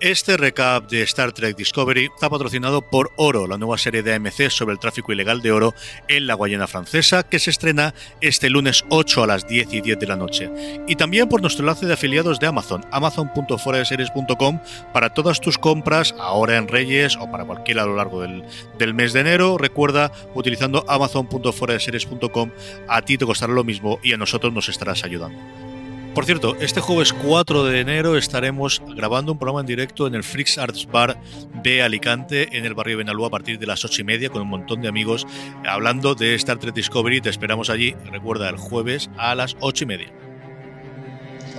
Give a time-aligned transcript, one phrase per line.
[0.00, 4.48] Este recap de Star Trek Discovery está patrocinado por Oro, la nueva serie de AMC
[4.48, 5.74] sobre el tráfico ilegal de oro
[6.06, 9.98] en la Guayana francesa, que se estrena este lunes 8 a las 10 y 10
[9.98, 10.52] de la noche.
[10.86, 14.60] Y también por nuestro enlace de afiliados de Amazon, amazon.foradeseries.com,
[14.92, 18.44] para todas tus compras, ahora en Reyes o para cualquiera a lo largo del,
[18.78, 19.58] del mes de enero.
[19.58, 22.52] Recuerda, utilizando amazon.foradeseries.com,
[22.86, 25.67] a ti te costará lo mismo y a nosotros nos estarás ayudando.
[26.14, 30.24] Por cierto, este jueves 4 de enero estaremos grabando un programa en directo en el
[30.24, 31.20] Freaks Arts Bar
[31.62, 34.42] de Alicante, en el barrio de Benalúa, a partir de las 8 y media, con
[34.42, 35.26] un montón de amigos
[35.66, 37.20] hablando de Star Trek Discovery.
[37.20, 40.27] Te esperamos allí, recuerda, el jueves a las 8 y media.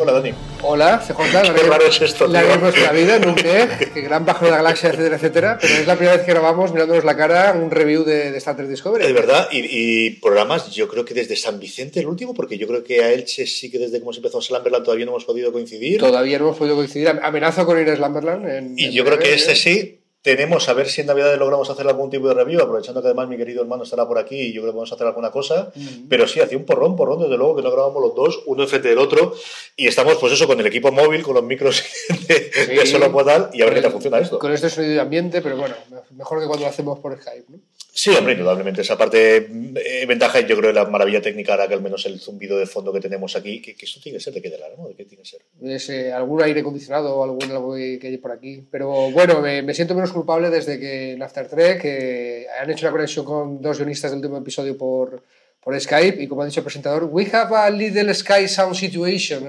[0.02, 0.34] Hola, Dani.
[0.62, 1.54] Hola, CJ.
[1.56, 4.92] Qué raro es esto, La de nuestra vida, nunca, que gran bajo de la galaxia,
[4.92, 5.58] etcétera, etcétera.
[5.60, 8.56] Pero es la primera vez que grabamos mirándonos la cara un review de, de Star
[8.56, 9.06] Trek Discovery.
[9.06, 12.66] De verdad, y, y programas, yo creo que desde San Vicente el último, porque yo
[12.66, 15.52] creo que a Elche sí que desde que se empezó Slamberland todavía no hemos podido
[15.52, 16.00] coincidir.
[16.00, 17.10] Todavía no hemos podido coincidir.
[17.10, 18.48] Amenazo con ir a Slumberland.
[18.48, 19.56] En, Y en yo creo que este ¿eh?
[19.56, 19.99] sí.
[20.22, 23.30] Tenemos a ver si en Navidad logramos hacer algún tipo de review, aprovechando que además
[23.30, 25.72] mi querido hermano estará por aquí y yo creo que vamos a hacer alguna cosa.
[26.10, 28.90] Pero sí, hacía un porrón, porrón, desde luego que no grabamos los dos, uno enfrente
[28.90, 29.34] del otro.
[29.78, 31.84] Y estamos, pues eso, con el equipo móvil, con los micros
[32.28, 34.40] de, de solo podal y a ver qué tal funciona esto.
[34.40, 35.76] Con este sonido de ambiente, pero bueno,
[36.12, 37.46] mejor que cuando lo hacemos por Skype.
[37.48, 37.60] ¿no?
[38.00, 38.82] Sí, hombre, indudablemente.
[38.82, 42.20] Esa parte, eh, ventaja, yo creo, de la maravilla técnica ahora que al menos el
[42.20, 44.68] zumbido de fondo que tenemos aquí, que, que tiene que ser de qué de la,
[44.78, 44.88] ¿no?
[44.88, 45.42] ¿De qué tiene que ser?
[45.62, 48.64] Eh, algún aire acondicionado o algún algo que, hay por aquí.
[48.72, 52.94] Pero bueno, me, siento menos culpable desde que en After Trek eh, han hecho una
[52.94, 55.22] conexión con dos guionistas del último episodio por,
[55.62, 59.44] por Skype y como ha dicho el presentador, we have a little Sky Sound situation,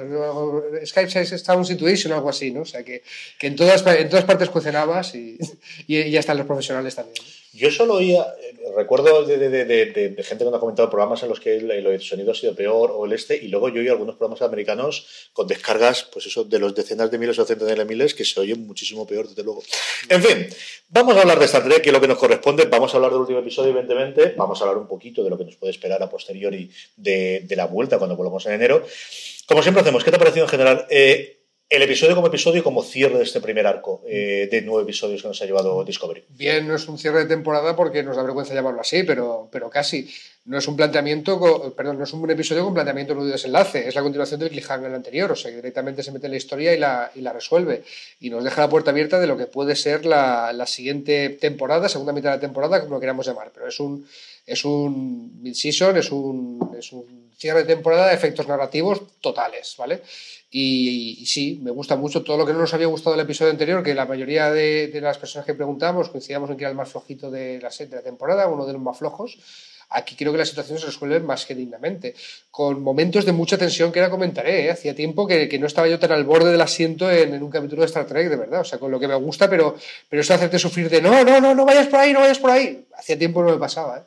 [0.84, 2.62] Skype Sound situation, algo así, ¿no?
[2.62, 3.02] O sea que,
[3.38, 5.38] que en, todas, en todas partes cocinabas y,
[5.86, 7.24] y ya están los profesionales también.
[7.52, 11.56] Yo solo oía, eh, recuerdo de, gente que nos ha comentado programas en los que
[11.56, 15.30] el, sonido ha sido peor o el este, y luego yo oí algunos programas americanos
[15.32, 18.38] con descargas, pues eso, de los decenas de miles o centenares de miles que se
[18.40, 19.62] oyen muchísimo peor, desde luego.
[20.08, 20.48] En fin,
[20.88, 23.12] vamos a hablar de Star Trek, que es lo que nos corresponde, vamos a hablar
[23.12, 26.02] del último episodio, evidentemente, vamos a hablar un poquito de lo que nos puede esperar
[26.02, 28.84] a posteriori de, de la vuelta cuando volvamos en enero.
[29.46, 30.86] Como siempre hacemos, ¿qué te ha parecido en general?
[30.90, 31.39] Eh,
[31.70, 35.28] el episodio como episodio como cierre de este primer arco eh, de nueve episodios que
[35.28, 36.24] nos ha llevado Discovery.
[36.30, 39.70] Bien, no es un cierre de temporada porque nos da vergüenza llamarlo así, pero, pero
[39.70, 40.10] casi.
[40.46, 43.94] No es un planteamiento, perdón, no es un episodio con planteamiento nudo y desenlace, es
[43.94, 46.78] la continuación del cliffhanger anterior, o sea, que directamente se mete en la historia y
[46.78, 47.84] la, y la resuelve.
[48.20, 51.88] Y nos deja la puerta abierta de lo que puede ser la, la siguiente temporada,
[51.88, 54.08] segunda mitad de la temporada, como lo queramos llamar, pero es un,
[54.44, 60.00] es un mid-season, es un, es un cierre de temporada de efectos narrativos totales, ¿vale?
[60.52, 63.82] Y, sí, me gusta mucho todo lo que no nos había gustado del episodio anterior,
[63.84, 66.90] que la mayoría de, de las personas que preguntamos coincidíamos en que era el más
[66.90, 69.38] flojito de la, de la temporada, uno de los más flojos.
[69.92, 72.14] Aquí creo que la situación se resuelve más que dignamente,
[72.52, 74.66] con momentos de mucha tensión que ahora comentaré.
[74.66, 74.70] ¿eh?
[74.70, 77.86] Hacía tiempo que, no estaba yo tan al borde del asiento en, un capítulo de
[77.86, 78.60] Star Trek, de verdad.
[78.60, 79.76] O sea, con lo que me gusta, pero,
[80.08, 82.50] pero eso hacerte sufrir de no, no, no, no vayas por ahí, no vayas por
[82.50, 82.84] ahí.
[82.96, 83.98] Hacía tiempo no me pasaba.
[83.98, 84.02] ¿eh?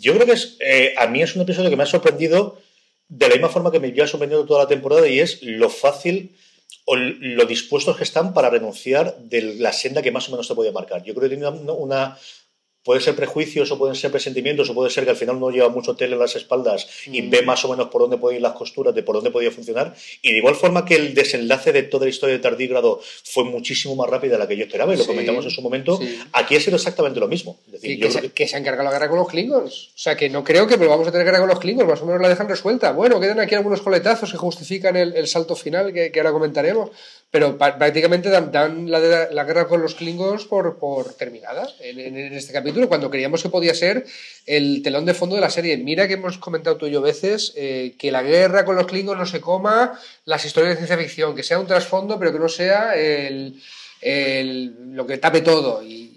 [0.00, 2.58] Yo creo que es, eh, a mí es un episodio que me ha sorprendido
[3.14, 6.34] de la misma forma que me lleva sorprendiendo toda la temporada y es lo fácil
[6.86, 10.54] o lo dispuestos que están para renunciar de la senda que más o menos te
[10.54, 11.04] podía marcar.
[11.04, 12.18] Yo creo que tiene una, una
[12.84, 15.68] puede ser prejuicios o pueden ser presentimientos o puede ser que al final uno lleva
[15.68, 17.30] mucho tele en las espaldas y mm.
[17.30, 19.94] ve más o menos por dónde pueden ir las costuras, de por dónde podía funcionar.
[20.20, 23.94] Y de igual forma que el desenlace de toda la historia de Tardígrado fue muchísimo
[23.96, 26.18] más rápida de la que yo esperaba y lo sí, comentamos en su momento, sí.
[26.32, 27.58] aquí ha sido exactamente lo mismo.
[27.66, 28.30] Es decir, que, se, que...
[28.30, 29.90] que, se, ha encargado la guerra con los Klingons.
[29.94, 32.06] O sea, que no creo que volvamos a tener guerra con los Klingons, más o
[32.06, 32.92] menos la dejan resuelta.
[32.92, 36.90] Bueno, quedan aquí algunos coletazos que justifican el, el salto final que, que ahora comentaremos
[37.32, 42.34] pero prácticamente dan, dan la, la, guerra con los Klingons por, por terminada en, en,
[42.34, 44.06] este capítulo, cuando creíamos que podía ser
[44.46, 45.76] el telón de fondo de la serie.
[45.76, 49.18] Mira que hemos comentado tú y yo veces eh, que la guerra con los Klingons
[49.18, 52.48] no se coma las historias de ciencia ficción, que sea un trasfondo, pero que no
[52.48, 53.60] sea el,
[54.94, 55.82] lo que tape todo.
[55.82, 56.08] Y,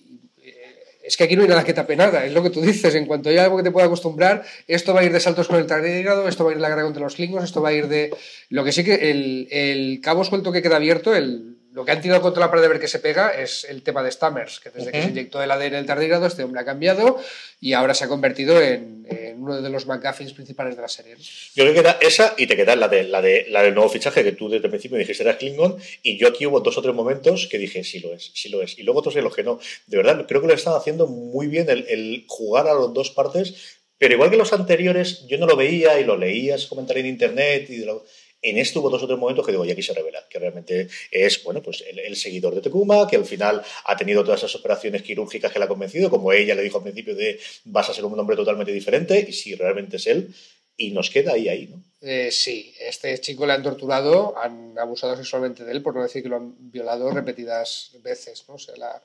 [1.03, 3.05] es que aquí no hay nada que tape nada, es lo que tú dices, en
[3.05, 5.67] cuanto haya algo que te pueda acostumbrar, esto va a ir de saltos con el
[5.67, 7.87] tardígrado, esto va a ir de la guerra contra los klingons, esto va a ir
[7.87, 8.09] de...
[8.49, 12.01] Lo que sí que el, el cabo suelto que queda abierto, el, lo que han
[12.01, 14.69] tirado contra la pared de ver que se pega es el tema de Stammers, que
[14.69, 14.91] desde uh -huh.
[14.93, 17.19] que se inyectó el ADN del tardígrado, este hombre ha cambiado
[17.59, 21.15] y ahora se ha convertido en, en uno de los McGuffins principales de la serie.
[21.53, 23.89] Yo creo que era esa y te queda la, de, la, de, la del nuevo
[23.89, 26.81] fichaje que tú desde el principio dijiste era Klingon y yo aquí hubo dos o
[26.81, 28.79] tres momentos que dije sí lo es, sí lo es.
[28.79, 29.59] Y luego otros en los que no.
[29.87, 33.09] De verdad, creo que lo están haciendo muy bien el, el jugar a las dos
[33.11, 33.53] partes,
[33.97, 37.09] pero igual que los anteriores, yo no lo veía y lo leía, se comentario en
[37.09, 38.05] internet y de lo,
[38.41, 40.87] en esto hubo dos o tres momentos que digo, y aquí se revela, que realmente
[41.11, 45.01] es, bueno, pues el, seguidor de Tekuma, que al final ha tenido todas esas operaciones
[45.01, 48.05] quirúrgicas que le ha convencido, como ella le dijo al principio de vas a ser
[48.05, 50.33] un hombre totalmente diferente, y si realmente es él,
[50.77, 51.81] y nos queda ahí, ahí, ¿no?
[52.01, 56.21] Eh, sí, este chico le han torturado, han abusado sexualmente de él, por no decir
[56.21, 58.55] que lo han violado repetidas veces, ¿no?
[58.55, 59.01] O sea, la,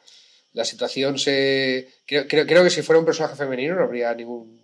[0.53, 1.89] la situación se...
[2.07, 4.61] Creo, creo, que si fuera un personaje femenino no habría ningún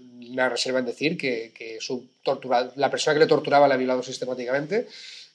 [0.00, 3.78] una reserva en decir que, que su tortura, la persona que le torturaba la ha
[3.78, 4.86] violado sistemáticamente.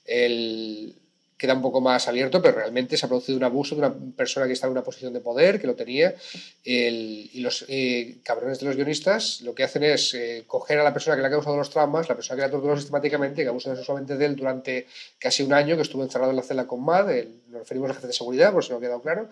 [0.05, 0.95] El,
[1.43, 4.47] queda un poco más abierto, pero realmente se ha producido un abuso de una persona
[4.47, 6.15] que está en una posición de poder, que lo tenía,
[6.63, 10.85] el, y los eh, cabrones de los guionistas lo que hacen es eh, coger a
[10.85, 13.43] la persona que le ha causado los traumas, la persona que le ha torturado sistemáticamente,
[13.43, 14.87] que abusa sexualmente de él durante
[15.19, 17.07] casi un año, que estuvo encerrado en la celda con Mad,
[17.49, 19.29] nos referimos a jefe de seguridad, por si no ha quedado claro,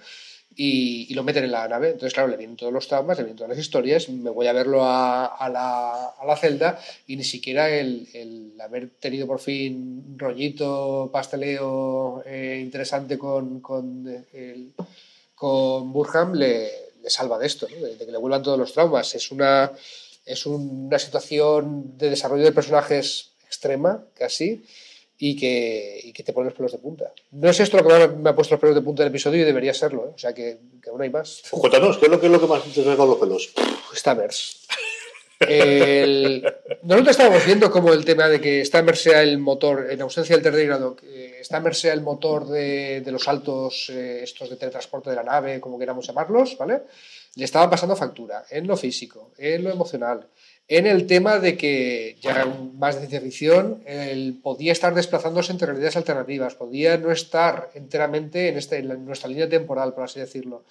[0.56, 1.88] y, lo meten en la nave.
[1.88, 4.54] Entonces, claro, le vienen todos los traumas, le vienen todas las historias, me voy a
[4.54, 9.40] verlo a, a, la, a la, celda y ni siquiera el, el, haber tenido por
[9.40, 14.74] fin un rollito, pasteleo eh, interesante con, con, el,
[15.36, 16.70] con Burham le,
[17.02, 17.86] le, salva de esto, ¿no?
[17.86, 19.16] de, de, que le vuelvan todos los traumas.
[19.16, 19.72] Es una,
[20.26, 24.64] es una situación de desarrollo de personajes extrema, casi
[25.24, 27.14] y que, y que, te pone los pelos de punta.
[27.30, 29.46] No es esto lo que me ha puesto los pelos de punta del episodio y
[29.46, 30.14] debería serlo, ¿eh?
[30.16, 31.44] o sea que, que, aún hay más.
[31.52, 33.54] Cuéntanos, ¿qué es lo que, es lo que más te con los pelos?
[33.94, 34.66] Stammers.
[35.40, 36.44] El...
[36.82, 40.44] Nosotros estábamos viendo como el tema de que Stammers sea el motor, en ausencia del
[40.44, 45.18] tardígrado, que Stammers sea el motor de, de los saltos eh, estos de teletransporte de
[45.18, 46.82] la nave, como queramos llamarlos, ¿vale?
[47.36, 50.28] Le estaba pasando factura en lo físico, en lo emocional,
[50.72, 52.46] en el tema de que, ya
[52.76, 58.48] más de ciencia ficción, él podía estar desplazándose entre realidades alternativas, podía no estar enteramente
[58.48, 60.64] en, este, nuestra línea temporal, por así decirlo.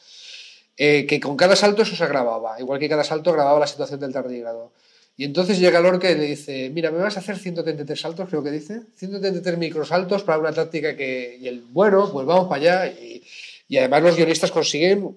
[0.78, 4.00] Eh, que con cada salto eso se agravaba, igual que cada salto agravaba la situación
[4.00, 4.72] del tardígrado.
[5.18, 8.42] Y entonces llega Lorca y le dice, mira, me vas a hacer 133 saltos, creo
[8.42, 11.36] que dice, 133 microsaltos para una táctica que...
[11.38, 12.94] Y el bueno, pues vamos para allá.
[13.68, 15.14] Y además los guionistas consiguen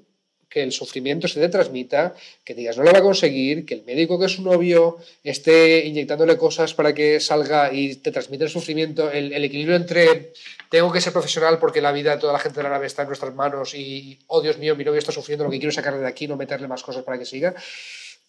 [0.53, 2.13] que el sufrimiento se te transmita,
[2.45, 5.83] que digas no lo va a conseguir, que el médico que es su novio esté
[5.87, 10.31] inyectándole cosas para que salga y te transmite el sufrimiento, el, equilibrio entre
[10.69, 13.01] tengo que ser profesional porque la vida de toda la gente de la nave está
[13.01, 16.01] en nuestras manos y, oh Dios mío, mi novio está sufriendo, lo que quiero sacarle
[16.01, 17.55] de aquí, no meterle más cosas para que siga.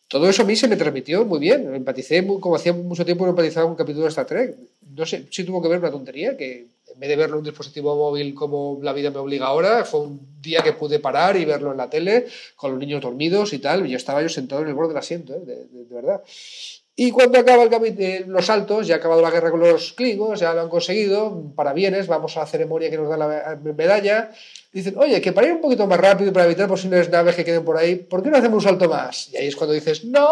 [0.08, 1.74] Todo eso a mí se me transmitió muy bien.
[1.74, 4.54] Empaticé, como hacía mucho tiempo no empatizaba un capítulo de Star Trek.
[4.94, 7.44] No sé si tuvo que ver una tontería que en vez de verlo en un
[7.44, 11.44] dispositivo móvil como la vida me obliga ahora, fue un día que pude parar y
[11.44, 12.26] verlo en la tele
[12.56, 13.86] con los niños dormidos y tal.
[13.86, 15.40] Y yo estaba yo sentado en el borde del asiento, ¿eh?
[15.44, 16.22] de, de, de, verdad.
[16.96, 20.38] Y cuando acaba el eh, los saltos, ya ha acabado la guerra con los Klingons,
[20.38, 24.30] ya lo han conseguido, para bienes, vamos a la ceremonia que nos da la medalla.
[24.72, 27.64] Dicen, oye, que para ir un poquito más rápido para evitar posibles naves que queden
[27.64, 29.28] por ahí, ¿por qué no hacemos un salto más?
[29.32, 30.28] Y ahí es cuando dices, ¡No!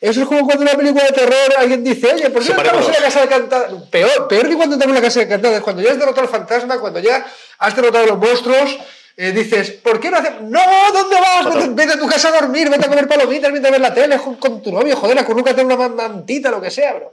[0.00, 2.62] Eso es como cuando en una película de terror alguien dice, oye, ¿por qué no
[2.62, 3.70] estamos en la casa de cantar?
[3.90, 6.32] Peor, peor que cuando estamos en la casa de cantar, cuando ya has derrotado al
[6.32, 7.26] fantasma, cuando ya
[7.58, 8.78] has derrotado a los monstruos,
[9.16, 10.40] eh, dices, ¿por qué no haces?
[10.40, 10.60] ¡No!
[10.94, 11.54] ¿Dónde vas?
[11.54, 13.92] Vete, vete, a tu casa a dormir, vete a comer palomitas, vete a ver la
[13.92, 17.12] tele con, con tu novio, joder, acurrúcate una mantita, lo que sea, bro.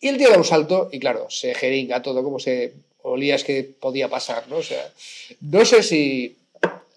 [0.00, 3.44] Y el tío da un salto y, claro, se jeringa todo como se olía es
[3.44, 4.56] que podía pasar, ¿no?
[4.56, 4.90] O sea,
[5.42, 6.36] no sé si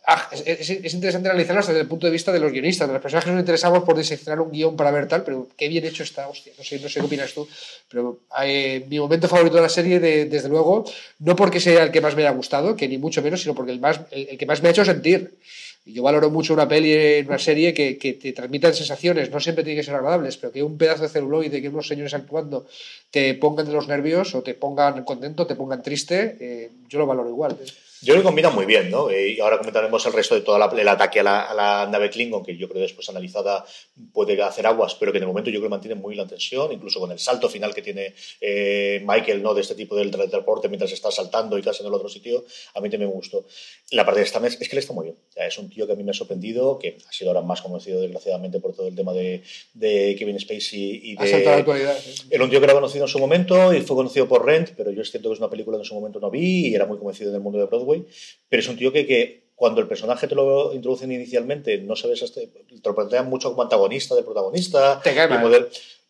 [0.08, 2.94] ah, es, es, es, interesante analizarlo desde el punto de vista de los guionistas, de
[2.94, 5.86] las personas que nos interesamos por diseccionar un guion para ver tal, pero qué bien
[5.86, 7.48] hecho está, hostia, no sé, no sé qué opinas tú,
[7.90, 10.86] pero eh, mi momento favorito de la serie, de, desde luego,
[11.20, 13.74] no porque sea el que más me haya gustado, que ni mucho menos, sino porque
[13.74, 15.38] el, más, el, que más me ha hecho sentir.
[15.86, 19.86] Yo valoro mucho una peli, una serie que, te transmitan sensaciones, no siempre tiene que
[19.86, 22.68] ser agradables, pero que un pedazo de celuloide, que unos señores actuando
[23.10, 27.08] te pongan de los nervios o te pongan contento, te pongan triste, eh, yo lo
[27.08, 27.58] valoro igual.
[28.02, 29.10] Yo creo que combina muy bien, ¿no?
[29.10, 32.12] Eh, y ahora comentaremos el resto de todo el ataque a la, a la, nave
[32.12, 33.66] Klingon, que yo creo después analizada
[34.14, 37.00] puede hacer aguas, pero que el momento yo creo que mantiene muy la tensión, incluso
[37.00, 39.56] con el salto final que tiene eh, Michael, ¿no?
[39.56, 42.82] De este tipo del transporte mientras está saltando y casi en el otro sitio, a
[42.82, 43.46] mí también me gustó.
[43.92, 45.16] La parte de Stamets es que le está muy bien.
[45.30, 47.42] O sea, es un tío que a mí me ha sorprendido, que ha sido ahora
[47.42, 51.42] más conocido desgraciadamente por todo el tema de, de Kevin Spacey y de...
[51.44, 52.28] La actualidad, ¿sí?
[52.30, 54.92] Era un tío que era conocido en su momento y fue conocido por Rent, pero
[54.92, 56.86] yo es cierto que es una película que en su momento no vi y era
[56.86, 58.06] muy conocido en el mundo de Broadway,
[58.50, 62.32] pero es un tío que, que cuando el personaje te lo introducen inicialmente, no sabes,
[62.32, 62.50] te
[62.84, 65.02] lo plantean mucho como antagonista de protagonista.
[65.02, 65.28] Te cae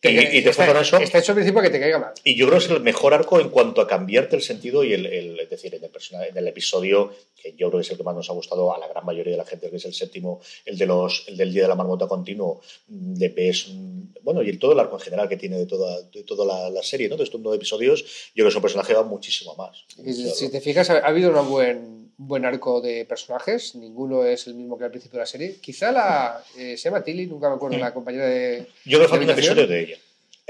[0.00, 0.96] y, y te está, eso.
[0.98, 2.12] Está hecho al principio que te caiga mal.
[2.22, 4.92] Y yo creo que es el mejor arco en cuanto a cambiarte el sentido y
[4.92, 7.90] el, el es decir, en el, personaje, en el episodio que yo creo que es
[7.90, 9.84] el que más nos ha gustado a la gran mayoría de la gente, que es
[9.84, 13.68] el séptimo, el de los, el del día de la marmota continuo, de es
[14.22, 16.82] bueno, y todo el arco en general que tiene de toda, de toda la, la
[16.82, 17.16] serie, ¿no?
[17.16, 18.02] De estos nueve episodios,
[18.34, 19.84] yo creo que es un personaje va muchísimo más.
[19.88, 24.46] Si, si te fijas, ha, ha habido un buen, buen arco de personajes, ninguno es
[24.48, 25.56] el mismo que al principio de la serie.
[25.60, 28.66] Quizá la, eh, se llama Tilly, nunca me acuerdo, la compañera de...
[28.84, 29.96] Yo creo que falta un episodio de ella.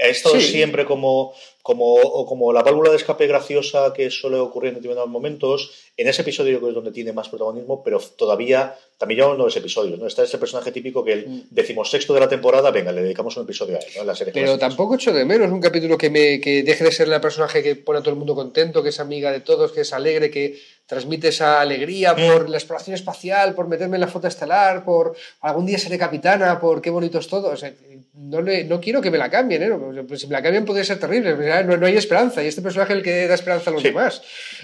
[0.01, 0.47] Ha estado Sí.
[0.53, 5.09] siempre como, como, o como la válvula de escape graciosa que suele ocurrir en determinados
[5.09, 5.71] momentos.
[5.97, 9.99] En ese episodio que es donde tiene más protagonismo, pero todavía también llevamos nueve episodios.
[9.99, 10.07] ¿no?
[10.07, 11.41] Está ese personaje típico que el Mm.
[11.51, 14.01] decimosexto de la temporada, venga, le dedicamos un episodio a él, ¿no?
[14.01, 16.91] En la serie Pero tampoco echo de menos un capítulo que, me, que deje de
[16.93, 19.73] ser la personaje que pone a todo el mundo contento, que es amiga de todos,
[19.73, 20.57] que es alegre, que
[20.89, 25.67] transmite esa alegría por la exploración espacial, por meterme en la flota estelar, por algún
[25.67, 27.49] día seré capitana, por qué bonito es todo.
[27.51, 27.71] O sea,
[28.15, 30.17] no, le- no quiero que me la cambien, ¿eh?
[30.17, 31.35] Si me la cambian podría ser terrible.
[31.63, 33.89] No, no hay esperanza y este personaje es el que da esperanza a los Sí.
[33.89, 34.21] demás.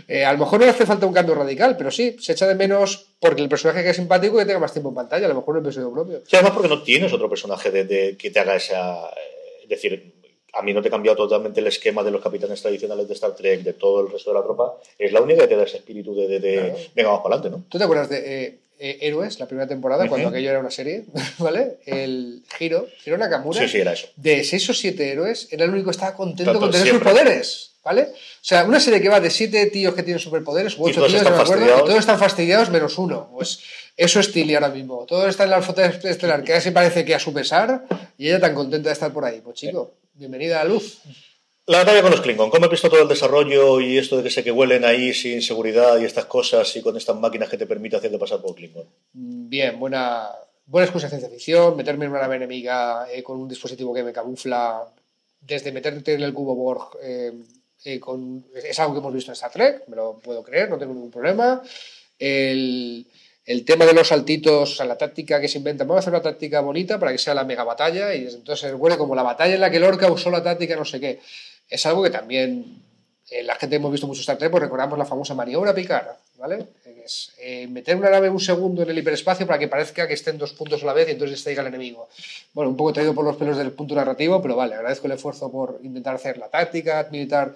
[0.08, 2.48] Eh, a lo mejor no le hace falta un cambio radical, pero sí, se echa
[2.48, 5.29] de menos porque el personaje que es simpático que tenga más tiempo en pantalla, a
[5.29, 6.24] lo mejor un episodio propio.
[6.27, 9.05] Sí, además porque no tienes otro personaje de, de- que te haga esa...
[9.10, 10.14] eh, Es decir,
[10.57, 13.35] a mí no te ha cambiado totalmente el esquema de los capitanes tradicionales de Star
[13.35, 14.74] Trek, de todo el resto de la tropa.
[14.97, 16.77] Es la única que te da ese espíritu de, de, de, Claro.
[16.95, 17.65] venga, vamos para adelante, ¿no?
[17.69, 21.03] ¿Tú te acuerdas de eh, eh, Héroes, la primera temporada, cuando aquello era una serie?
[21.39, 21.77] ¿Vale?
[21.85, 24.07] El Hiro, Hiro Nakamura, Sí, sí, era eso.
[24.15, 27.09] de seis o siete héroes, era el único que estaba contento Tanto, con tener siempre.
[27.09, 27.71] sus poderes.
[27.83, 28.01] ¿Vale?
[28.01, 31.21] O sea, una serie que va de siete tíos que tienen superpoderes, u ocho tíos,
[31.21, 33.29] no me acuerdo, y todos están fastidiados menos uno.
[33.31, 33.59] Pues
[33.95, 35.05] eso es Tilly ahora mismo.
[35.07, 37.83] Todo está en la flota estelar, que casi parece que a su pesar,
[38.17, 39.39] y ella tan contenta de estar por ahí.
[39.43, 41.01] Pues chico, bienvenida a luz.
[41.67, 44.29] La batalla con los Klingon, ¿cómo he visto todo el desarrollo y esto de que
[44.29, 47.65] sé que huelen ahí sin seguridad y estas cosas y con estas máquinas que te
[47.65, 48.88] permite hacerte pasar por Klingon?
[49.13, 50.29] Mm, Bien, buena,
[50.65, 54.03] buena excusa de ciencia ficción, meterme en una nave enemiga eh, con un dispositivo que
[54.03, 54.86] me camufla,
[55.41, 57.34] desde meterte en el cubo Borg, eh,
[57.84, 60.77] eh, con, es algo que hemos visto en Star Trek, me lo puedo creer, no
[60.77, 61.62] tengo ningún problema.
[62.17, 63.05] El,
[63.45, 66.13] el tema de los saltitos, o sea, la táctica que se inventa, vamos a hacer
[66.13, 69.53] una táctica bonita para que sea la mega batalla y entonces huele como la batalla
[69.53, 71.19] en la que Lorca usó la táctica no sé qué.
[71.69, 72.81] Es algo que también
[73.29, 76.65] eh, la gente hemos visto mucho Star Trek, pues recordamos la famosa maniobra Picard, ¿vale?
[77.03, 80.39] Es eh, meter una nave un segundo en el hiperespacio para que parezca que estén
[80.39, 82.09] dos puntos a la vez y entonces distraiga al enemigo.
[82.53, 85.51] Bueno, un poco traído por los pelos del punto narrativo, pero vale, agradezco el esfuerzo
[85.51, 87.55] por intentar hacer la táctica militar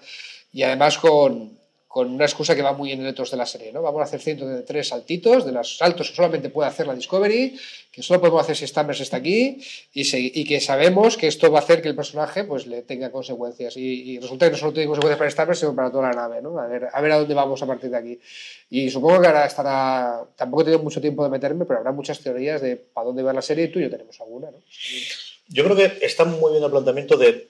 [0.52, 1.59] y además con,
[1.90, 3.82] con una excusa que va muy en el de la serie, ¿no?
[3.82, 7.58] Vamos a hacer 103 saltitos, de los saltos que solamente puede hacer la Discovery,
[7.90, 9.60] que solo podemos hacer si Stammers está aquí,
[9.92, 12.82] y, se- y que sabemos que esto va a hacer que el personaje pues le
[12.82, 13.76] tenga consecuencias.
[13.76, 16.60] Y, resulta que no solo tiene consecuencias para Stammers, sino para toda la nave, ¿no?
[16.60, 18.20] A ver, a dónde vamos a partir de aquí.
[18.70, 22.20] Y supongo que ahora estará, tampoco he tenido mucho tiempo de meterme, pero habrá muchas
[22.20, 24.46] teorías de para dónde va la serie, y tú y yo tenemos alguna.
[25.48, 27.48] Yo creo que está muy bien el planteamiento de.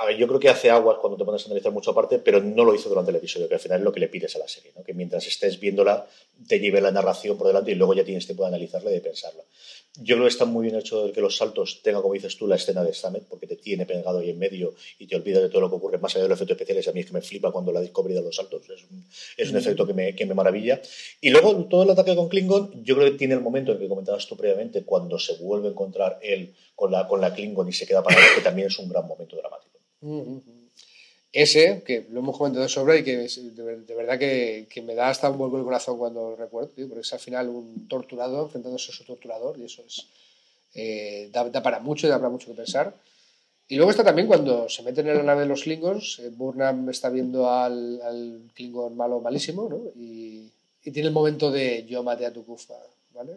[0.00, 2.40] A ver, yo creo que hace aguas cuando te pones a analizar mucho aparte, pero
[2.40, 4.38] no lo hizo durante el episodio, que al final es lo que le pides a
[4.38, 4.84] la serie, ¿no?
[4.84, 6.06] que mientras estés viéndola
[6.46, 9.00] te lleve la narración por delante y luego ya tienes tiempo de analizarla y de
[9.00, 9.42] pensarla.
[10.00, 12.46] Yo creo que está muy bien hecho el que los saltos tengan, como dices tú,
[12.46, 15.48] la escena de Stammet, porque te tiene pegado ahí en medio y te olvidas de
[15.48, 16.86] todo lo que ocurre, más allá de los efectos especiales.
[16.86, 19.04] A mí es que me flipa cuando la Discovery da los saltos, es un,
[19.36, 20.80] es un efecto que me, que me maravilla.
[21.20, 23.88] Y luego todo el ataque con Klingon, yo creo que tiene el momento en que
[23.88, 27.72] comentabas tú previamente, cuando se vuelve a encontrar él con la, con la Klingon y
[27.72, 29.77] se queda parado, que también es un gran momento dramático.
[31.32, 34.80] Ese, que lo hemos comentado de sobra y que de, ver- de verdad que, que
[34.80, 37.48] me da hasta un vuelco el corazón cuando lo recuerdo, tío, porque es al final
[37.50, 40.06] un torturado enfrentándose a su torturador y eso es
[40.74, 42.94] eh, da, da para mucho y da para mucho que pensar.
[43.68, 46.88] Y luego está también cuando se meten en la nave de los Klingons, eh, Burnham
[46.90, 49.78] está viendo al, al Klingon malo malísimo, ¿no?
[50.02, 50.50] Y,
[50.84, 52.74] y tiene el momento de yo maté a tu kufa,
[53.14, 53.34] ¿vale?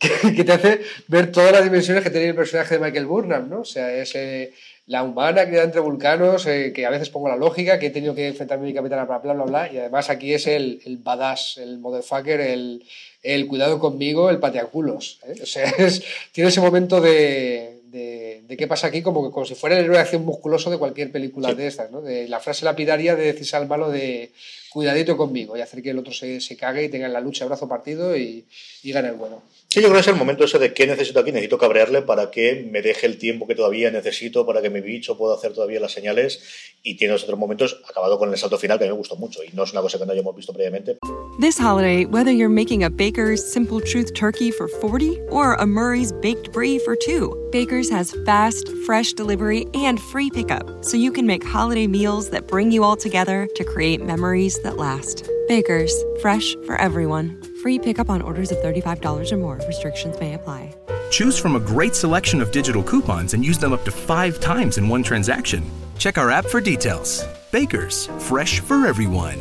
[0.00, 3.48] Que, que te hace ver todas las dimensiones que tiene el personaje de Michael Burnham,
[3.48, 3.60] ¿no?
[3.60, 4.52] O sea, es eh,
[4.86, 8.14] la humana criada entre vulcanos, eh, que a veces pongo la lógica, que he tenido
[8.14, 10.96] que enfrentarme a mi capitana, bla, bla, bla, bla, y además aquí es el, el
[10.96, 12.82] badass, el motherfucker, el,
[13.22, 15.20] el cuidado conmigo, el pateaculos.
[15.28, 15.34] ¿eh?
[15.42, 16.02] O sea, es-
[16.32, 19.84] tiene ese momento de, de, de qué pasa aquí como, que, como si fuera el
[19.84, 21.54] héroe de acción musculoso de cualquier película Sí.
[21.56, 22.00] de estas, ¿no?
[22.00, 24.30] De la frase lapidaria de decirse al malo de
[24.70, 27.44] cuidadito conmigo y hacer que el otro se, se cague y tenga en la lucha
[27.44, 28.44] brazo partido y,
[28.82, 29.42] y gane el bueno.
[29.72, 31.30] Sí, yo creo que es el momento ese de qué necesito aquí.
[31.30, 35.16] Necesito cabrearle para que me deje el tiempo que todavía necesito para que mi bicho
[35.16, 36.40] pueda hacer todavía las señales.
[36.82, 39.44] Y tiene otros momentos, acabado con el salto final, que a me gustó mucho.
[39.44, 40.96] Y no es una cosa que no hayamos visto previamente.
[41.40, 46.10] This holiday, whether you're making a Baker's Simple Truth turkey for 40 or a Murray's
[46.20, 51.26] Baked Brie for 2, Baker's has fast, fresh delivery and free pickup, so you can
[51.26, 55.30] make holiday meals that bring you all together to create memories that last.
[55.46, 57.49] Baker's, fresh for everyone.
[57.62, 59.60] Free pickup on orders of $35 or more.
[59.66, 60.72] Restrictions may apply.
[61.10, 64.78] Choose from a great selection of digital coupons and use them up to five times
[64.78, 65.62] in one transaction.
[65.98, 67.22] Check our app for details.
[67.52, 69.36] Bakers, fresh for everyone.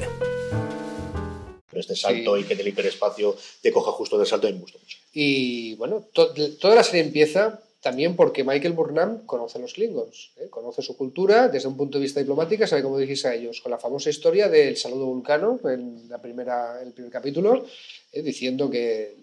[1.71, 4.97] Este salto y que en el hiperespacio te coja justo del salto me gusta mucho.
[5.13, 10.47] Y bueno, toda la serie empieza también porque Michael Burnham conoce a los Klingons, ¿eh?
[10.49, 13.71] conoce su cultura desde un punto de vista diplomático, sabe cómo dirigirse a ellos, con
[13.71, 17.65] la famosa historia del saludo vulcano en la primera, el primer capítulo,
[18.11, 18.21] ¿eh?
[18.21, 19.15] diciendo que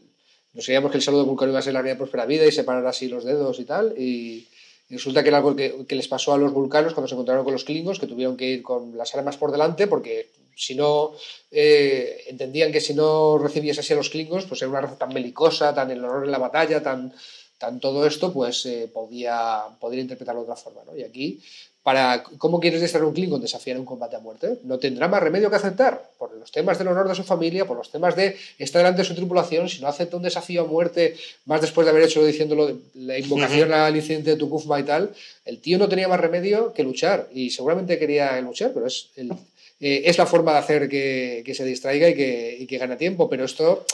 [0.54, 2.86] nos creíamos que el saludo vulcano iba a ser la de próspera vida y separar
[2.86, 4.48] así los dedos y tal, y,
[4.88, 7.64] resulta que era algo que, les pasó a los vulcanos cuando se encontraron con los
[7.64, 11.12] Klingons, que tuvieron que ir con las armas por delante porque si no
[11.50, 15.12] eh, entendían que si no recibiese así a los Klingons, pues era una raza tan
[15.12, 17.12] belicosa, tan el honor en la batalla, tan
[17.58, 19.62] tan todo esto, pues eh, podía,
[19.92, 20.82] interpretarlo de otra forma.
[20.84, 20.96] ¿no?
[20.96, 21.42] Y aquí,
[21.86, 23.40] para ¿cómo quieres destruir un Klingon?
[23.40, 24.58] Desafiar un combate a muerte.
[24.64, 27.76] No tendrá más remedio que aceptar, por los temas del honor de su familia, por
[27.76, 29.68] los temas de estar delante de su tripulación.
[29.68, 31.14] Si no acepta un desafío a muerte,
[31.44, 35.14] más después de haber hecho diciéndolo, la invocación al incidente de Tukufma y tal,
[35.44, 37.28] el tío no tenía más remedio que luchar.
[37.32, 39.30] Y seguramente quería luchar, pero es, el,
[39.78, 42.96] eh, es la forma de hacer que, que se distraiga y que, y que gane
[42.96, 43.28] tiempo.
[43.28, 43.86] Pero esto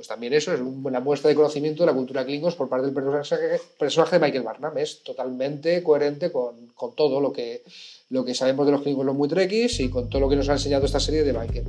[0.00, 2.94] pues también eso es una muestra de conocimiento de la cultura Klingons por parte del
[2.94, 4.78] personaje, de Michael Barnum.
[4.78, 7.62] Es totalmente coherente con, todo lo que,
[8.08, 10.48] lo que sabemos de los Klingons, los muy trekkies y con todo lo que nos
[10.48, 11.66] ha enseñado esta serie de Michael.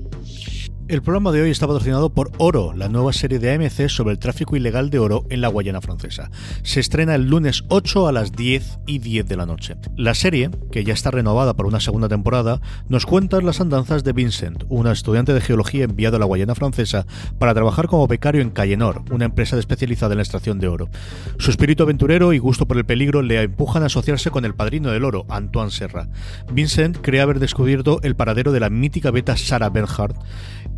[0.92, 4.20] El programa de hoy está patrocinado por Oro, la nueva serie de AMC sobre el
[4.20, 6.30] tráfico ilegal de oro en la Guayana francesa.
[6.64, 9.78] Se estrena el lunes 8 a las 10 y 10 de la noche.
[9.96, 14.12] La serie, que ya está renovada para una segunda temporada, nos cuenta las andanzas de
[14.12, 17.06] Vincent, una estudiante de geología enviado a la Guayana francesa
[17.40, 20.90] para trabajar como becario en Cayenor, una empresa especializada en la extracción de oro.
[21.38, 24.92] Su espíritu aventurero y gusto por el peligro le empujan a asociarse con el padrino
[24.92, 26.10] del oro, Antoine Serra.
[26.52, 30.18] Vincent cree haber descubierto el paradero de la mítica beta Sarah Bernhardt,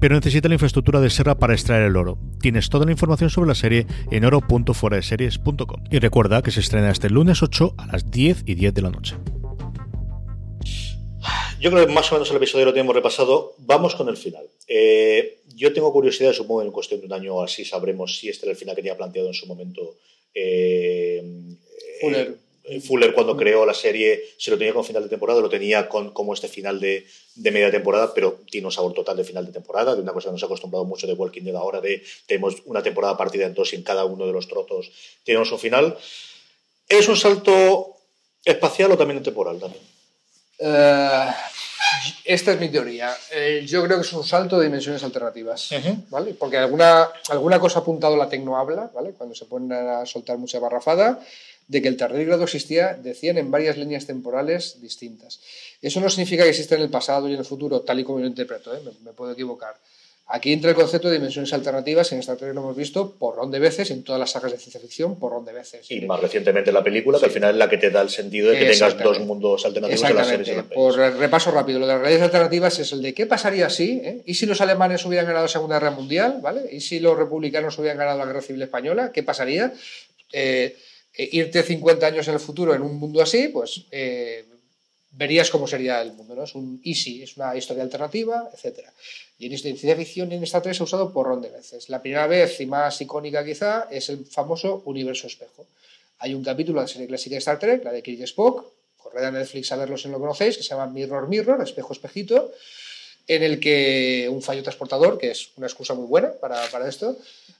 [0.03, 2.17] pero necesita la infraestructura de Serra para extraer el oro.
[2.41, 5.85] Tienes toda la información sobre la serie en oro.foradeseries.com.
[5.89, 8.89] Y recuerda que se estrena este lunes 8 a las 10 y 10 de la
[8.89, 9.15] noche.
[11.61, 13.53] Yo creo que más o menos el episodio lo tenemos repasado.
[13.59, 14.43] Vamos con el final.
[14.67, 18.45] Eh, yo tengo curiosidad, supongo que en cuestión de un año así sabremos si este
[18.45, 19.95] era el final que tenía planteado en su momento
[20.35, 21.23] eh,
[22.01, 22.27] Fuller.
[22.27, 22.35] Eh,
[22.85, 26.11] Fuller cuando creó la serie se lo tenía con final de temporada, lo tenía con
[26.11, 27.05] como este final de,
[27.35, 30.33] media temporada, pero tiene un sabor total de final de temporada, de una cosa que
[30.33, 33.73] nos ha acostumbrado mucho de Walking Dead ahora, de tenemos una temporada partida en dos
[33.73, 34.91] y en cada uno de los trozos
[35.25, 35.97] tenemos un final.
[36.87, 37.97] ¿Es un salto
[38.45, 39.59] espacial o también temporal?
[39.59, 39.83] También?
[40.59, 41.29] Eh,
[42.25, 43.15] esta es mi teoría.
[43.31, 45.69] Eh, yo creo que es un salto de dimensiones alternativas,
[46.09, 46.33] ¿vale?
[46.33, 49.11] Porque alguna, alguna cosa ha apuntado la tecnohabla, ¿vale?
[49.11, 51.19] Cuando se ponen a soltar mucha barrafada,
[51.67, 55.39] de que el tardígrado existía, decían, en varias líneas temporales distintas.
[55.81, 58.19] Eso no significa que exista en el pasado y en el futuro, tal y como
[58.19, 58.79] yo lo interpreto, ¿eh?
[59.03, 59.75] me, puedo equivocar.
[60.25, 63.59] Aquí entra el concepto de dimensiones alternativas, en Star Trek lo hemos visto porrón de
[63.59, 65.85] veces, en todas las sagas de ciencia ficción, porrón de veces.
[65.91, 68.49] Y más recientemente la película, que al final es la que te da el sentido
[68.49, 70.63] de que tengas dos mundos alternativos en las series.
[70.73, 74.21] Por repaso rápido, lo de las realidades alternativas es el de qué pasaría si, eh?
[74.25, 76.39] ¿y si los alemanes hubieran ganado la Segunda Guerra Mundial?
[76.41, 76.69] ¿vale?
[76.71, 79.11] ¿Y si los republicanos hubieran ganado la Guerra Civil Española?
[79.11, 79.73] ¿Qué pasaría?
[80.31, 80.77] Eh,
[81.15, 84.45] eh, irte 50 años en el futuro en un mundo así, pues eh,
[85.11, 86.35] verías cómo sería el mundo.
[86.35, 86.43] ¿no?
[86.43, 88.79] Es un easy, es una historia alternativa, etc.
[89.37, 91.89] Y en ciencia ficción en Star Trek se ha usado por de veces.
[91.89, 95.65] La primera vez y más icónica quizá es el famoso universo espejo.
[96.19, 98.65] Hay un capítulo de la serie clásica de Star Trek, la de Kirk Spock,
[98.97, 101.93] corred a Netflix a verlo si no lo conocéis, que se llama Mirror Mirror, espejo
[101.93, 102.51] espejito,
[103.27, 107.17] en el que un fallo transportador, que es una excusa muy buena para, para esto,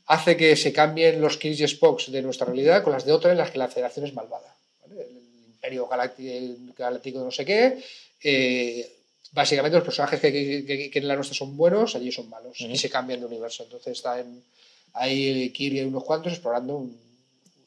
[0.07, 3.31] hace que se cambien los Kirk y Spocks de nuestra realidad con las de otra
[3.31, 4.55] en las que la federación es malvada.
[4.89, 7.81] El imperio galáctico de no sé qué.
[8.21, 8.91] Eh,
[9.31, 13.21] básicamente los personajes que, en la nuestra son buenos, allí son malos y se cambian
[13.21, 13.63] de universo.
[13.63, 14.43] Entonces está en,
[14.93, 16.99] ahí Kirk y unos cuantos explorando un,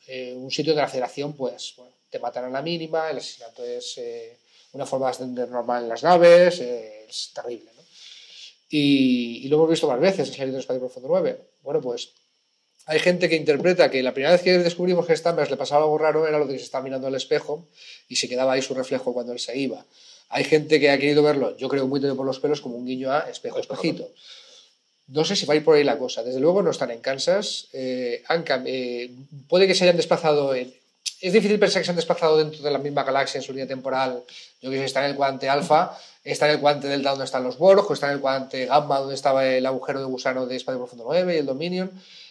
[0.07, 1.75] eh, un, sitio de la federación, pues
[2.11, 4.37] te matan a la mínima, el asesinato es eh,
[4.73, 7.76] una forma bastante normal en las naves, es terrible.
[8.69, 11.39] Y, lo hemos visto más veces en serie de Espacio Profundo 9.
[11.63, 12.11] Bueno, pues
[12.87, 15.99] hay gente que interpreta que la primera vez que descubrimos que Stammers le pasaba algo
[15.99, 17.67] raro era lo de que se estaba mirando al espejo
[18.09, 19.85] y se quedaba ahí su reflejo cuando él se iba.
[20.29, 23.13] Hay gente que ha querido verlo, yo creo muy por los pelos, como un guiño
[23.13, 24.09] a espejo, espejito.
[25.09, 26.25] No sé si va a ir por ahí la cosa.
[26.25, 27.69] Desde luego no están en Kansas.
[27.73, 28.25] Eh,
[28.67, 29.11] eh,
[29.49, 30.53] puede que se hayan desplazado.
[30.55, 30.73] es
[31.21, 34.25] difícil pensar que se han desplazado dentro de la misma galaxia en su línea temporal.
[34.61, 35.97] Yo que sé, está en el cuadrante alfa,
[36.33, 39.15] está en el cuadrante delta donde están los Borg, está en el cuadrante gamma donde
[39.15, 41.91] estaba el agujero de gusano de Espacio Profundo 9 y el Dominion.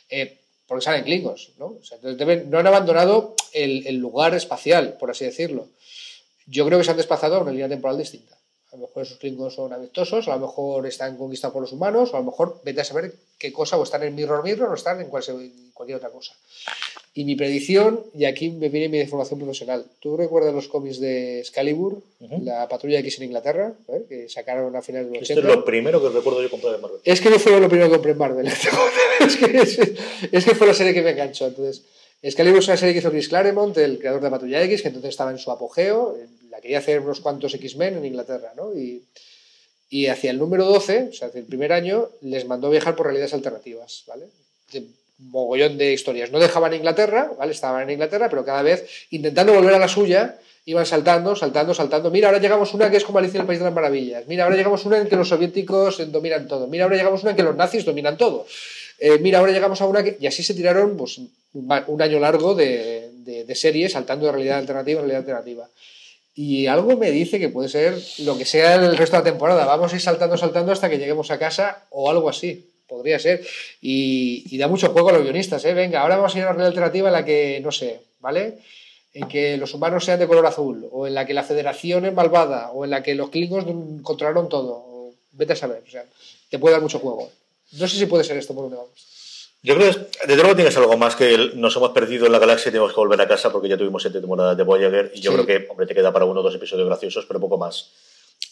[0.09, 1.77] Eh, porque salen Klingons, ¿no?
[2.47, 5.67] no han abandonado el, lugar espacial, por así decirlo.
[6.47, 8.34] Yo creo que se han desplazado a una línea temporal distinta.
[8.75, 12.11] A lo mejor esos Klingons son amistosos, a lo mejor están conquistados por los humanos,
[12.11, 14.73] o a lo mejor vete a saber qué cosa, o están en Mirror Mirror, o
[14.73, 16.33] están en cualquier otra cosa.
[17.13, 19.85] Y mi predicción, y aquí me viene mi información profesional.
[20.01, 24.03] ¿Tú recuerdas los cómics de Excalibur, la patrulla X en Inglaterra, ¿eh?
[24.09, 25.39] que sacaron a finales de los 80?
[25.39, 26.99] Esto es lo primero que recuerdo yo comprar de Marvel.
[27.05, 28.47] Es que no fue lo primero que compré en Marvel.
[29.19, 29.95] es, que,
[30.29, 31.47] es, que fue la serie que me enganchó.
[31.47, 31.85] Entonces,
[32.27, 35.09] Excalibur es una serie que hizo Chris Claremont, el creador de Patrulla X, que entonces
[35.09, 36.17] estaba en su apogeo.
[36.49, 38.73] La quería hacer unos cuantos X-Men en Inglaterra, ¿no?
[38.73, 39.03] Y,
[39.91, 43.05] y hacia el número 12, o sea, hacia el primer año, les mandó viajar por
[43.05, 44.25] realidades alternativas, ¿vale?
[45.19, 46.31] mogollón de historias.
[46.31, 47.51] No dejaban Inglaterra, ¿vale?
[47.51, 52.09] Estaban en Inglaterra, pero cada vez intentando volver a la suya, iban saltando, saltando, saltando.
[52.09, 54.25] Mira, ahora llegamos una que es como Alicia en el País de las Maravillas.
[54.27, 56.65] Mira, ahora llegamos una en que los soviéticos dominan todo.
[56.65, 58.47] Mira, ahora llegamos una en que los nazis dominan todo.
[58.97, 60.17] Eh, mira, ahora llegamos a una que...
[60.19, 61.19] Y así se tiraron pues,
[61.55, 65.69] un año largo de, de, series saltando de realidad alternativa a realidad alternativa.
[66.35, 69.65] Y algo me dice que puede ser lo que sea el resto de la temporada.
[69.65, 73.45] Vamos a ir saltando, saltando hasta que lleguemos a casa o algo así podría ser.
[73.81, 75.73] Y, da mucho juego a los guionistas, ¿eh?
[75.73, 78.59] Venga, ahora vamos a ir a una realidad alternativa en la que, no sé, ¿vale?
[79.13, 82.13] En que los humanos sean de color azul, o en la que la federación es
[82.13, 85.13] malvada, o en la que los Klingons controlaron todo.
[85.31, 86.05] vete a saber, o sea,
[86.49, 87.31] te puede dar mucho juego.
[87.73, 89.14] No sé si puede ser esto por donde vamos.
[89.65, 92.69] Yo creo que desde luego tienes algo más que nos hemos perdido en la galaxia
[92.69, 95.33] y tenemos que volver a casa porque ya tuvimos siete temporadas de Voyager y yo
[95.33, 97.89] creo que, hombre, te queda para uno o dos episodios graciosos, pero poco más.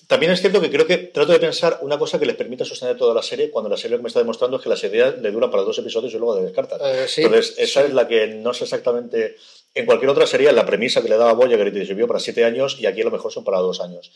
[0.08, 2.98] También es cierto que creo que trato de pensar una cosa que les permita sostener
[2.98, 5.20] toda la serie, cuando la serie lo que me está demostrando es que las ideas
[5.22, 6.80] le duran para dos episodios y luego la descartan.
[6.84, 9.38] Eh, Entonces, esa es la que no sé exactamente.
[9.76, 12.44] En cualquier otra serie, la premisa que le daba Voyager y te sirvió para siete
[12.44, 14.12] años y aquí a lo mejor son para dos años.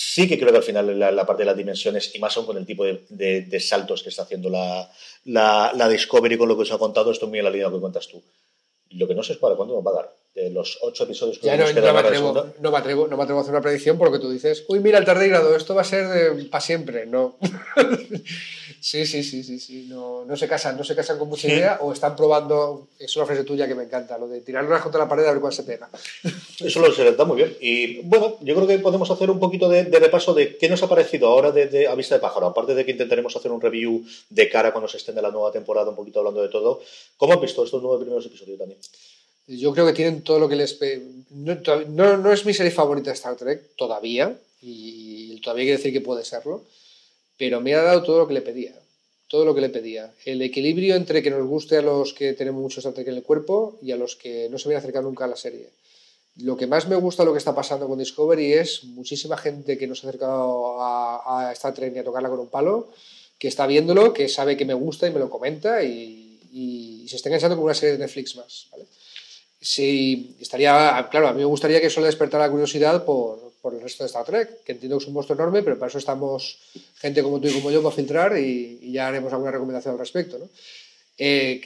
[0.00, 2.56] Sí que creo que al final la, parte de las dimensiones, y más aún con
[2.56, 4.88] el tipo de, saltos que está haciendo la,
[5.24, 8.06] la, Discovery con lo que os ha contado, esto muy en la línea que cuentas
[8.06, 8.22] tú.
[8.90, 10.17] Lo que no sé es para cuándo nos va a dar
[10.50, 13.40] los ocho episodios que ya no, no, me atrevo, no, me atrevo, no me atrevo
[13.40, 16.48] a hacer una predicción porque tú dices, uy, mira el tardígrado, esto va a ser
[16.48, 17.06] para siempre.
[17.06, 17.36] No.
[18.80, 19.86] sí, sí, sí, sí, sí.
[19.88, 23.26] No, no, se casan, no se casan con mucha idea o están probando, es una
[23.26, 25.52] frase tuya que me encanta, lo de tirar una contra la pared a ver cuál
[25.52, 25.88] se pega.
[26.60, 27.56] Eso lo se da muy bien.
[27.60, 30.88] Y bueno, yo creo que podemos hacer un poquito de, repaso de qué nos ha
[30.88, 34.48] parecido ahora de, a vista de pájaro, aparte de que intentaremos hacer un review de
[34.48, 36.80] cara cuando se extiende la nueva temporada, un poquito hablando de todo.
[37.16, 38.78] ¿Cómo has visto estos nueve primeros episodios, también?
[39.48, 40.78] Yo creo que tienen todo lo que les...
[41.30, 41.56] No,
[41.88, 46.00] no, no es mi serie favorita de Star Trek todavía, y todavía quiere decir que
[46.00, 46.64] puede serlo,
[47.38, 48.74] pero me ha dado todo lo que le pedía.
[49.28, 50.12] Todo lo que le pedía.
[50.24, 53.22] El equilibrio entre que nos guste a los que tenemos mucho Star Trek en el
[53.22, 55.70] cuerpo y a los que no se vienen a acercar nunca a la serie.
[56.36, 59.86] Lo que más me gusta lo que está pasando con Discovery es muchísima gente que
[59.86, 62.90] no se ha acercado a, a Star Trek ni a tocarla con un palo,
[63.38, 67.16] que está viéndolo, que sabe que me gusta y me lo comenta y, y se
[67.16, 68.66] está enganchando con una serie de Netflix más.
[68.70, 68.86] ¿vale?
[69.60, 73.74] Sí, estaría, claro, a mí me gustaría que eso le despertara la curiosidad por, por,
[73.74, 75.98] el resto de Star Trek, que entiendo que es un monstruo enorme, pero para eso
[75.98, 76.58] estamos
[76.96, 80.38] gente como tú y como yo para filtrar y, ya haremos alguna recomendación al respecto.
[80.38, 80.48] ¿no?
[81.18, 81.60] Eh,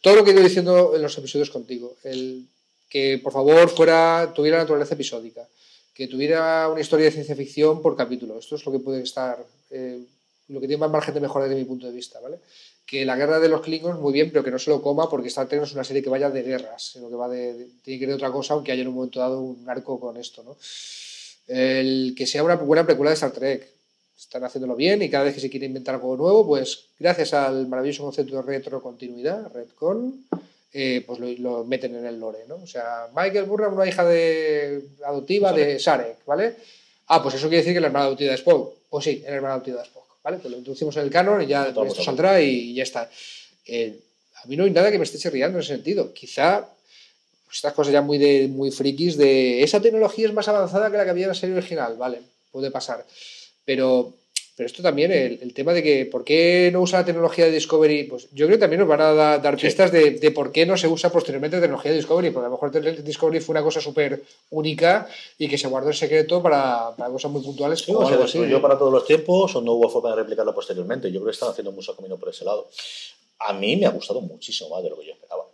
[0.00, 2.46] todo lo que he ido diciendo en los episodios contigo, el,
[2.88, 5.46] que por favor fuera, tuviera naturaleza episódica,
[5.94, 8.38] que tuviera una historia de ciencia ficción por capítulo.
[8.38, 10.00] Esto es lo que puede estar, eh,
[10.48, 12.38] lo que tiene más margen de mejora desde mi punto de vista, ¿vale?
[12.86, 15.28] Que la guerra de los Klingons, muy bien, pero que no se lo coma porque
[15.28, 17.98] Star Trek no es una serie que vaya de guerras, sino que va de, tiene
[17.98, 20.44] que ir de otra cosa, aunque haya en un momento dado un arco con esto,
[20.44, 20.56] ¿no?
[21.48, 23.68] El que sea una buena película de Star Trek.
[24.16, 27.66] Están haciéndolo bien y cada vez que se quiere inventar algo nuevo, pues gracias al
[27.66, 30.24] maravilloso concepto de retrocontinuidad, Redcon,
[30.72, 32.56] eh, pues lo, meten en el lore, ¿no?
[32.56, 36.56] O sea, Michael Burnham, una hija de, adoptiva de Sarek, ¿vale?
[37.08, 38.74] Ah, pues eso quiere decir que la hermana adoptiva de Spock.
[38.88, 40.05] Pues sí, la hermana adoptiva de Spock.
[40.26, 40.38] ¿Vale?
[40.38, 43.08] Pues lo introducimos en el canon y ya esto saldrá y ya está.
[43.64, 43.96] Eh,
[44.42, 46.12] a mí no hay nada que me esté chirriando en ese sentido.
[46.12, 46.68] Quizá
[47.44, 50.96] pues, estas cosas ya muy, de, muy frikis de esa tecnología es más avanzada que
[50.96, 53.06] la que había en la serie original, vale, puede pasar.
[53.64, 54.14] Pero
[54.56, 58.04] pero esto también, el, tema de que por qué no usa la tecnología de Discovery,
[58.04, 60.78] pues yo creo que también nos van a dar pistas de, de, por qué no
[60.78, 63.82] se usa posteriormente la tecnología de Discovery, porque a lo mejor Discovery fue una cosa
[63.82, 67.80] súper única y que se guardó en secreto para, para cosas muy puntuales.
[67.80, 71.12] Sí, o se destruyó para todos los tiempos o no hubo forma de replicarlo posteriormente.
[71.12, 72.70] Yo creo que están haciendo mucho camino por ese lado.
[73.40, 75.44] A mí me ha gustado muchísimo más de lo que yo esperaba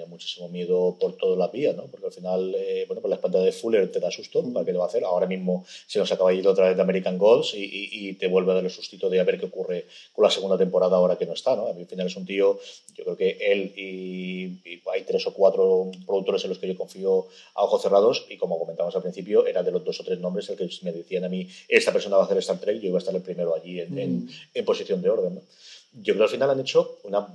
[0.00, 1.86] tenía muchísimo miedo por todas las vías, ¿no?
[1.86, 4.72] Porque al final, eh, bueno, pues la espalda de Fuller te da susto, ¿para qué
[4.72, 5.04] lo va a hacer?
[5.04, 8.26] Ahora mismo se nos acaba de ir otra vez de American Gods y, y, te
[8.26, 11.16] vuelve a dar el sustito de a ver qué ocurre con la segunda temporada ahora
[11.16, 11.66] que no está, ¿no?
[11.66, 12.58] A mí al final es un tío,
[12.94, 17.26] yo creo que él y, hay tres o cuatro productores en los que yo confío
[17.54, 20.48] a ojos cerrados y como comentamos al principio, era de los dos o tres nombres
[20.48, 22.98] el que me decían a mí, esta persona va a hacer Star Trek, yo iba
[22.98, 24.28] a estar el primero allí en, en, mm.
[24.54, 25.42] en posición de orden, ¿no?
[25.92, 27.26] Yo creo que al final han hecho una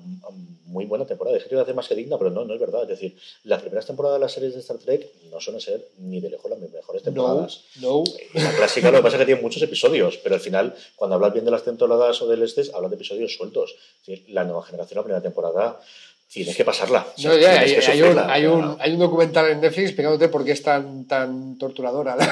[0.65, 1.35] muy buena temporada.
[1.35, 2.83] Dije que iba a hacer más que digna, pero no, no es verdad.
[2.83, 6.19] Es decir, las primeras temporadas de las series de Star Trek no suelen ser ni
[6.19, 7.63] de lejos las mejores temporadas.
[7.81, 11.15] No, La clásica lo que pasa es que tiene muchos episodios, pero al final, cuando
[11.15, 13.75] hablas bien de las temporadas o del este, hablas de episodios sueltos.
[14.27, 15.79] la nueva generación, la primera temporada,
[16.27, 17.07] tienes que pasarla.
[17.17, 21.57] hay, un, hay, un, hay, un, documental en Netflix explicándote por qué es tan, tan
[21.57, 22.17] torturadora.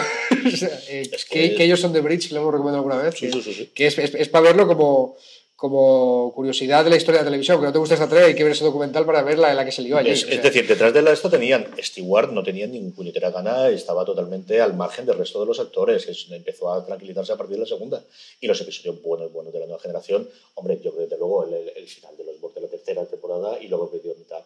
[0.89, 3.15] Eh, es que, que, ellos son de Bridge, que lo hemos recomendado alguna vez.
[3.17, 5.15] Sí, que, sí, que es, es, para verlo como,
[5.63, 8.35] como curiosidad de la historia de la televisión, que no te gusta esta tarea, hay
[8.35, 9.97] que ver ese documental para ver la en la que se lió.
[9.97, 14.03] Es, es decir, detrás de la esta tenían Stewart, no tenía ninguna puñetera gana, estaba
[14.03, 17.61] totalmente al margen del resto de los actores, que empezó a tranquilizarse a partir de
[17.61, 18.03] la segunda.
[18.41, 21.45] Y los episodios buenos, buenos de la nueva generación, hombre, yo creo que desde luego
[21.45, 23.89] el, final de los de la tercera temporada y luego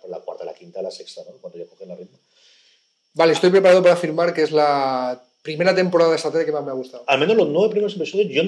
[0.10, 1.36] la cuarta, la quinta, la sexta, ¿no?
[1.42, 2.20] cuando ya cogen la ritmo.
[3.16, 6.64] Vale, estoy preparado para afirmar que es la primera temporada de esta serie que más
[6.64, 7.04] me ha gustado.
[7.08, 8.44] Al menos los nueve primeros episodios, yo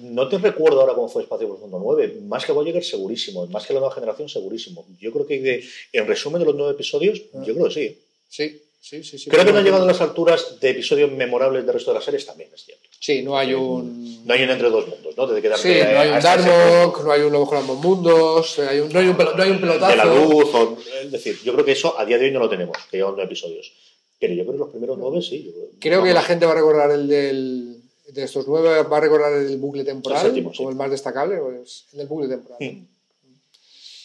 [0.00, 2.18] no te recuerdo ahora cómo fue Espacio Profundo 9.
[2.22, 3.46] Más que Voyager, segurísimo.
[3.48, 4.86] Más que la nueva generación, segurísimo.
[5.00, 7.42] Yo creo que en resumen de los nueve episodios, ah.
[7.44, 7.98] yo creo que sí.
[8.28, 9.18] Sí, sí, sí.
[9.18, 11.96] sí creo que no ha llegado a las alturas de episodios memorables del resto de
[11.96, 12.88] las series, también es cierto.
[13.00, 14.26] Sí, no hay un.
[14.26, 15.26] No hay un entre dos mundos, ¿no?
[15.26, 18.92] Desde que sí, no hay un Darmok, no hay un Lobo ambos mundos, hay un,
[18.92, 19.90] no, hay un, no hay un pelotazo.
[19.90, 20.48] De la luz,
[21.02, 23.12] es decir, yo creo que eso a día de hoy no lo tenemos, que llevan
[23.12, 23.72] nueve episodios.
[24.18, 25.54] Pero yo creo que los primeros nueve sí.
[25.78, 29.32] creo que la gente va a recordar el del de estos nueve va a recordar
[29.32, 32.58] el bucle temporal como el más destacable, pues el del bucle temporal.
[32.60, 32.86] Hmm.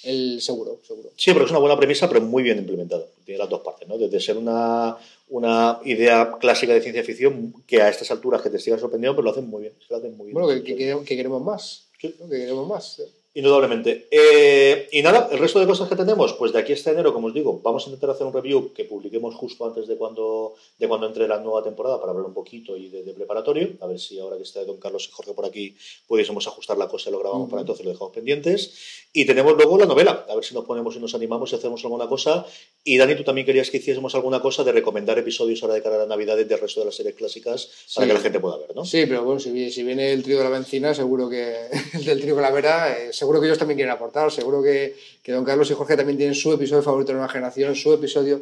[0.03, 1.11] El seguro, seguro.
[1.15, 3.05] Sí, pero es una buena premisa, pero muy bien implementada.
[3.23, 3.97] Tiene las dos partes, ¿no?
[3.97, 4.97] Desde ser una,
[5.29, 9.23] una idea clásica de ciencia ficción que a estas alturas que te siga sorprendiendo, pero
[9.23, 9.73] lo hacen muy bien.
[9.89, 10.33] lo hacen muy bien.
[10.33, 11.85] Bueno, que, que, queremos más.
[12.01, 12.13] Sí.
[12.19, 13.01] Que queremos más.
[13.35, 14.07] Indudablemente.
[14.11, 17.27] Eh, y nada, el resto de cosas que tenemos, pues de aquí hasta enero, como
[17.27, 20.87] os digo, vamos a intentar hacer un review que publiquemos justo antes de cuando, de
[20.87, 23.69] cuando entre la nueva temporada para hablar un poquito y de, preparatorio.
[23.81, 25.75] A ver si ahora que está Don Carlos y Jorge por aquí
[26.07, 28.71] pudiésemos ajustar la cosa y lo grabamos para entonces lo dejamos pendientes.
[29.11, 31.83] Y tenemos luego la novela, a ver si nos ponemos y nos animamos y hacemos
[31.83, 32.45] alguna cosa.
[32.83, 35.95] Y Dani, tú también querías que hiciésemos alguna cosa de recomendar episodios ahora de cara
[35.95, 38.75] a las Navidades del resto de las series clásicas para que la gente pueda ver,
[38.75, 38.85] ¿no?
[38.85, 42.35] Sí, pero bueno, si, viene el trío de la benzina, seguro que el del trío
[42.35, 45.95] Calavera, eh, seguro que ellos también quieren aportar, seguro que, que, don Carlos y Jorge
[45.95, 48.41] también tienen su episodio favorito de una generación, su episodio,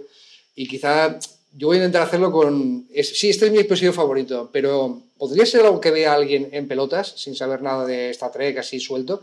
[0.56, 1.20] y quizá
[1.56, 2.88] yo voy a intentar hacerlo con...
[3.04, 7.14] sí, este es mi episodio favorito, pero podría ser algo que vea alguien en pelotas,
[7.16, 9.22] sin saber nada de Star Trek, así suelto.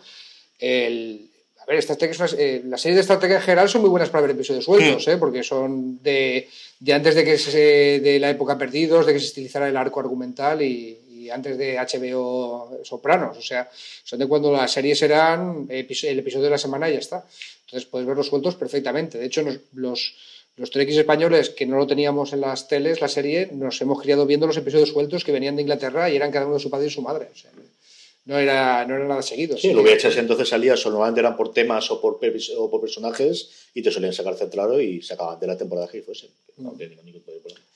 [0.60, 3.90] El, a ver, Star Trek eh, las series de Star Trek en general son muy
[3.90, 5.08] buenas para ver episodios sueltos.
[5.08, 5.16] ¿eh?
[5.16, 9.26] porque son de, de antes de que se, de la época perdidos, de que se
[9.26, 10.98] estilizara el arco argumental y,
[11.30, 13.36] antes de HBO Sopranos.
[13.36, 13.70] O sea,
[14.04, 15.78] son de cuando las series eran el
[16.18, 17.24] episodio de la semana y ya está.
[17.66, 19.18] Entonces puedes verlos sueltos perfectamente.
[19.18, 20.14] De hecho, los,
[20.56, 24.26] los Trekkies españoles que no lo teníamos en las teles, la serie, nos hemos criado
[24.26, 26.86] viendo los episodios sueltos que venían de Inglaterra y eran cada uno de su padre
[26.86, 27.28] y su madre.
[27.32, 27.50] O sea,
[28.28, 29.56] no era, no era nada seguido.
[29.56, 32.20] Sí, lo VHS entonces salía, solamente eran por temas o por,
[32.58, 36.02] o por personajes y te solían sacar centrado y se acababan de la temporada que
[36.02, 36.28] fuese.
[36.58, 37.22] No tenía ningún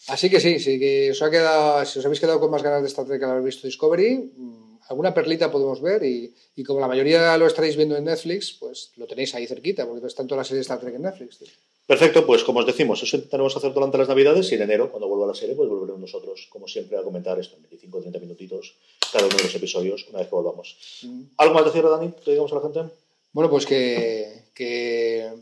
[0.08, 2.82] Así que sí, sí que os ha quedado, si os habéis quedado con más ganas
[2.82, 6.80] de Star Trek al haber visto Discovery, mm, alguna perlita podemos ver y, y, como
[6.80, 10.40] la mayoría lo estaréis viendo en Netflix, pues lo tenéis ahí cerquita, porque están todas
[10.40, 11.38] las series de Star Trek en Netflix.
[11.86, 15.08] Perfecto, pues como os decimos, eso intentaremos hacer durante las Navidades y en enero, cuando
[15.08, 18.18] vuelva la serie, pues volveremos nosotros, como siempre, a comentar esto en 25 o 30
[18.20, 18.74] minutitos
[19.12, 20.76] cada uno de los episodios una vez que volvamos.
[21.02, 21.22] Mm.
[21.36, 22.80] ¿Algo más decir, Dani, que digamos a la gente?
[23.32, 25.32] Bueno, pues que, que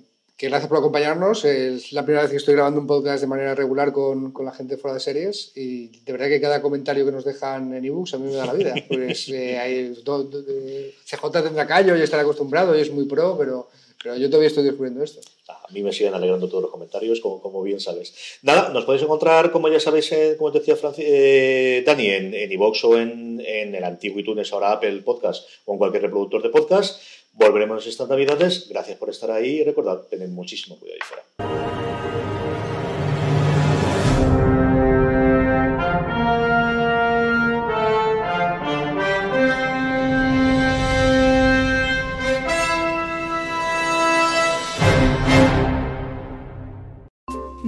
[0.40, 1.44] que gracias por acompañarnos.
[1.44, 4.53] Es la primera vez que estoy grabando un podcast de manera regular con, con la
[4.53, 8.14] gente fuera de series y de verdad que cada comentario que nos dejan en ebooks
[8.14, 8.74] a mí me da la vida.
[8.88, 13.68] Pues eh, hay, CJ tendrá callo y estará acostumbrado y es muy pro, pero,
[14.03, 15.20] pero yo todavía estoy descubriendo esto.
[15.46, 18.14] A mí me siguen alegrando todos los comentarios, como, como bien sabes.
[18.40, 22.96] Nada, nos podéis encontrar, como ya sabéis, como te decía eh, Dani, en, en o
[22.96, 26.98] en, en el antiguo iTunes, ahora Apple Podcast o en cualquier reproductor de podcast.
[27.33, 28.69] Volveremos estas navidades.
[28.69, 31.50] Gracias por estar ahí y recordad, tened muchísimo cuidado ahí fuera.